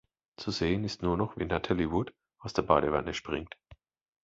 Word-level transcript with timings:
Zu 0.37 0.49
sehen 0.49 0.83
ist 0.83 1.03
nur 1.03 1.15
noch, 1.15 1.37
wie 1.37 1.45
Natalie 1.45 1.91
Wood 1.91 2.11
aus 2.39 2.53
der 2.53 2.63
Badewanne 2.63 3.13
springt. 3.13 3.55